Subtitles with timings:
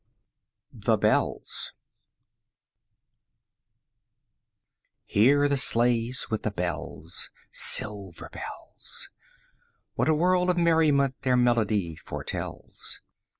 [0.73, 1.77] THE BELLS I
[5.05, 9.11] Hear the sledges with the bells, Silver bells!
[9.93, 12.99] What a world of merriment their melody foretells!